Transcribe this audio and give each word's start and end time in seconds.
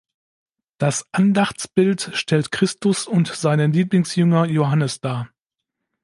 Das 0.79 1.05
Andachtsbild 1.11 2.09
stellt 2.15 2.51
Christus 2.51 3.05
und 3.05 3.27
seinen 3.27 3.71
Lieblingsjünger 3.71 4.45
Johannes 4.45 4.99
dar. 4.99 5.29